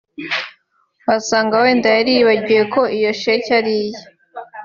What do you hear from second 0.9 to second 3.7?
wasanga wenda yari yibagiwe ko iyo sheki